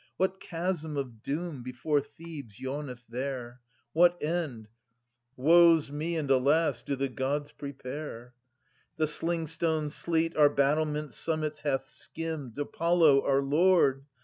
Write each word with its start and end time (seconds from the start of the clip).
What 0.17 0.39
chasm 0.39 0.97
of 0.97 1.21
doom 1.21 1.61
before 1.61 2.01
Thebes 2.01 2.59
yawneth 2.59 3.05
there? 3.07 3.61
What 3.93 4.17
end— 4.19 4.67
woe*s 5.35 5.91
me 5.91 6.17
and 6.17 6.27
alas!— 6.31 6.81
do 6.81 6.95
the 6.95 7.07
Gods 7.07 7.51
prepare? 7.51 8.21
{Ant. 8.21 8.31
2) 8.31 8.33
The 8.97 9.05
slingstone 9.05 9.89
sleet 9.91 10.35
our 10.35 10.49
battlement 10.49 11.11
summits 11.13 11.59
hath 11.59 11.91
skimmed, 11.91 12.57
Apollo, 12.57 13.23
our 13.27 13.43
Lord 13.43 14.03